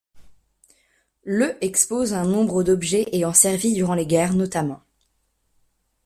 [1.25, 4.81] Le expose un nombre d'objets ayant servi durant les guerres, notamment.